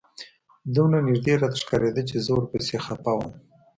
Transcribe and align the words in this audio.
دومره 0.75 0.99
نژدې 1.07 1.33
راته 1.41 1.57
ښکارېده 1.63 2.01
چې 2.09 2.15
زه 2.25 2.29
ورپسې 2.33 2.77
خپه 2.85 3.11
وم. 3.17 3.31